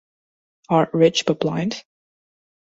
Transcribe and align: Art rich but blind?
Art 0.67 0.95
rich 0.95 1.25
but 1.27 1.39
blind? 1.39 1.83